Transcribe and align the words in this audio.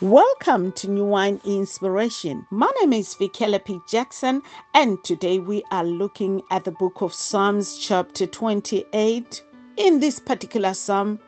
Welcome 0.00 0.72
to 0.72 0.90
New 0.90 1.04
Wine 1.04 1.40
Inspiration. 1.44 2.44
My 2.50 2.68
name 2.80 2.92
is 2.94 3.14
Vikele 3.14 3.64
P. 3.64 3.78
Jackson, 3.86 4.42
and 4.74 4.98
today 5.04 5.38
we 5.38 5.62
are 5.70 5.84
looking 5.84 6.42
at 6.50 6.64
the 6.64 6.72
book 6.72 7.00
of 7.00 7.14
Psalms, 7.14 7.78
chapter 7.78 8.26
28. 8.26 9.44
In 9.76 10.00
this 10.00 10.18
particular 10.18 10.74
psalm, 10.74 11.20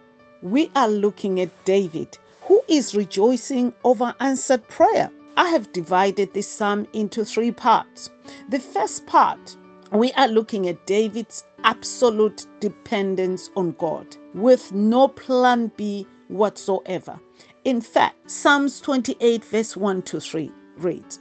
we 0.42 0.68
are 0.74 0.88
looking 0.88 1.38
at 1.40 1.64
David, 1.64 2.18
who 2.42 2.60
is 2.66 2.96
rejoicing 2.96 3.72
over 3.84 4.12
answered 4.18 4.66
prayer. 4.66 5.12
I 5.36 5.48
have 5.50 5.70
divided 5.70 6.34
this 6.34 6.48
psalm 6.48 6.88
into 6.92 7.24
three 7.24 7.52
parts. 7.52 8.10
The 8.48 8.58
first 8.58 9.06
part, 9.06 9.56
we 9.92 10.10
are 10.14 10.26
looking 10.26 10.68
at 10.68 10.86
David's 10.86 11.44
absolute 11.62 12.48
dependence 12.58 13.48
on 13.54 13.76
God 13.78 14.16
with 14.34 14.72
no 14.72 15.06
plan 15.06 15.70
B 15.76 16.04
whatsoever. 16.26 17.20
In 17.66 17.80
fact, 17.80 18.30
Psalms 18.30 18.80
28, 18.80 19.44
verse 19.44 19.76
1 19.76 20.02
to 20.02 20.20
3 20.20 20.52
reads, 20.76 21.18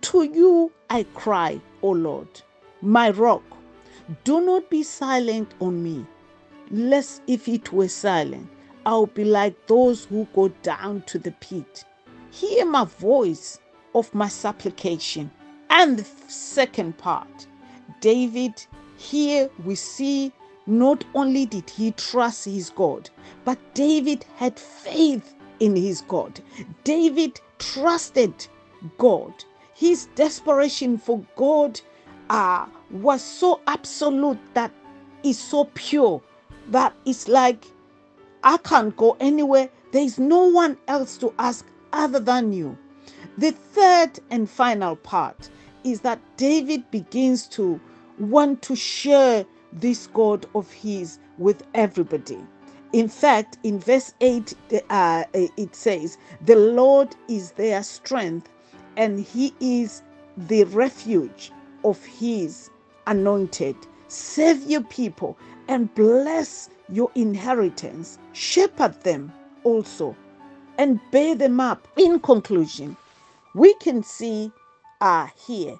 To 0.00 0.22
you 0.22 0.72
I 0.88 1.02
cry, 1.12 1.60
O 1.82 1.90
Lord, 1.90 2.40
my 2.80 3.10
rock. 3.10 3.42
Do 4.24 4.40
not 4.40 4.70
be 4.70 4.84
silent 4.84 5.52
on 5.60 5.82
me, 5.82 6.06
lest 6.70 7.20
if 7.26 7.46
it 7.46 7.74
were 7.74 7.88
silent, 7.88 8.48
I'll 8.86 9.04
be 9.04 9.26
like 9.26 9.66
those 9.66 10.06
who 10.06 10.26
go 10.34 10.48
down 10.62 11.02
to 11.08 11.18
the 11.18 11.32
pit. 11.32 11.84
Hear 12.30 12.64
my 12.64 12.86
voice 12.86 13.60
of 13.94 14.14
my 14.14 14.28
supplication. 14.28 15.30
And 15.68 15.98
the 15.98 16.06
second 16.26 16.96
part, 16.96 17.46
David, 18.00 18.54
here 18.96 19.50
we 19.62 19.74
see 19.74 20.32
not 20.66 21.04
only 21.14 21.44
did 21.44 21.68
he 21.68 21.90
trust 21.90 22.46
his 22.46 22.70
God, 22.70 23.10
but 23.44 23.58
David 23.74 24.24
had 24.38 24.58
faith 24.58 25.34
in 25.62 25.76
his 25.76 26.00
God. 26.02 26.40
David 26.82 27.40
trusted 27.60 28.34
God. 28.98 29.32
His 29.74 30.06
desperation 30.16 30.98
for 30.98 31.24
God 31.36 31.80
uh, 32.30 32.66
was 32.90 33.22
so 33.22 33.60
absolute 33.68 34.40
that 34.54 34.72
is 35.22 35.38
so 35.38 35.70
pure 35.74 36.20
that 36.70 36.92
it's 37.04 37.28
like 37.28 37.64
I 38.42 38.56
can't 38.56 38.96
go 38.96 39.16
anywhere. 39.20 39.70
There 39.92 40.02
is 40.02 40.18
no 40.18 40.48
one 40.48 40.76
else 40.88 41.16
to 41.18 41.32
ask 41.38 41.64
other 41.92 42.18
than 42.18 42.52
you. 42.52 42.76
The 43.38 43.52
third 43.52 44.18
and 44.30 44.50
final 44.50 44.96
part 44.96 45.48
is 45.84 46.00
that 46.00 46.20
David 46.36 46.90
begins 46.90 47.46
to 47.48 47.80
want 48.18 48.62
to 48.62 48.74
share 48.74 49.46
this 49.72 50.08
God 50.08 50.44
of 50.56 50.70
his 50.72 51.20
with 51.38 51.62
everybody. 51.74 52.38
In 52.92 53.08
fact, 53.08 53.58
in 53.64 53.78
verse 53.80 54.14
8, 54.20 54.54
uh, 54.90 55.24
it 55.34 55.74
says, 55.76 56.18
The 56.44 56.56
Lord 56.56 57.16
is 57.28 57.52
their 57.52 57.82
strength, 57.82 58.50
and 58.96 59.20
he 59.20 59.54
is 59.60 60.02
the 60.36 60.64
refuge 60.64 61.52
of 61.84 62.04
his 62.04 62.70
anointed. 63.06 63.76
Save 64.08 64.64
your 64.64 64.82
people 64.84 65.38
and 65.68 65.94
bless 65.94 66.70
your 66.90 67.10
inheritance. 67.14 68.18
Shepherd 68.32 69.00
them 69.02 69.32
also 69.64 70.16
and 70.78 71.00
bear 71.12 71.34
them 71.34 71.60
up. 71.60 71.88
In 71.96 72.20
conclusion, 72.20 72.96
we 73.54 73.74
can 73.74 74.02
see 74.02 74.52
uh, 75.00 75.28
here 75.46 75.76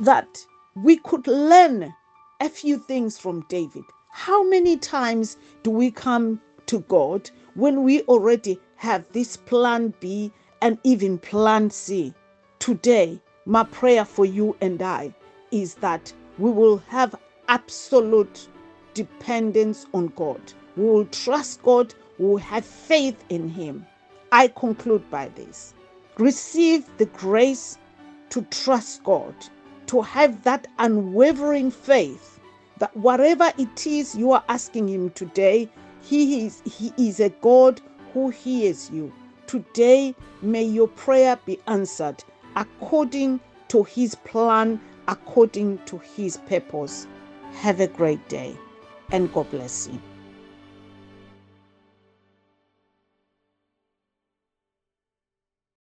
that 0.00 0.28
we 0.76 0.96
could 0.98 1.26
learn 1.26 1.92
a 2.40 2.48
few 2.48 2.78
things 2.78 3.18
from 3.18 3.42
David. 3.48 3.84
How 4.10 4.44
many 4.44 4.76
times 4.76 5.36
do 5.62 5.70
we 5.70 5.90
come 5.90 6.40
to 6.72 6.80
God 6.88 7.30
when 7.54 7.82
we 7.82 8.00
already 8.04 8.58
have 8.76 9.04
this 9.12 9.36
plan 9.36 9.92
B 10.00 10.32
and 10.62 10.78
even 10.84 11.18
plan 11.18 11.68
C. 11.68 12.14
Today, 12.60 13.20
my 13.44 13.64
prayer 13.64 14.06
for 14.06 14.24
you 14.24 14.56
and 14.62 14.80
I 14.80 15.14
is 15.50 15.74
that 15.86 16.10
we 16.38 16.50
will 16.50 16.78
have 16.88 17.14
absolute 17.48 18.48
dependence 18.94 19.84
on 19.92 20.14
God. 20.16 20.40
We 20.78 20.84
will 20.84 21.04
trust 21.04 21.62
God, 21.62 21.94
we 22.18 22.24
will 22.24 22.38
have 22.38 22.64
faith 22.64 23.22
in 23.28 23.50
Him. 23.50 23.84
I 24.32 24.48
conclude 24.48 25.04
by 25.10 25.28
this 25.28 25.74
receive 26.16 26.88
the 26.96 27.06
grace 27.06 27.76
to 28.30 28.40
trust 28.50 29.04
God, 29.04 29.34
to 29.88 30.00
have 30.00 30.42
that 30.44 30.68
unwavering 30.78 31.70
faith 31.70 32.40
that 32.78 32.96
whatever 32.96 33.52
it 33.58 33.86
is 33.86 34.14
you 34.14 34.32
are 34.32 34.44
asking 34.48 34.88
Him 34.88 35.10
today, 35.10 35.68
he 36.02 36.44
is, 36.46 36.62
he 36.64 36.92
is 36.98 37.20
a 37.20 37.30
God 37.30 37.80
who 38.12 38.30
hears 38.30 38.90
you. 38.90 39.12
Today, 39.46 40.14
may 40.40 40.64
your 40.64 40.88
prayer 40.88 41.38
be 41.46 41.58
answered 41.66 42.22
according 42.56 43.40
to 43.68 43.84
his 43.84 44.14
plan, 44.14 44.80
according 45.08 45.78
to 45.86 45.98
his 45.98 46.36
purpose. 46.36 47.06
Have 47.54 47.80
a 47.80 47.86
great 47.86 48.28
day, 48.28 48.56
and 49.10 49.32
God 49.32 49.50
bless 49.50 49.88
you. 49.88 50.00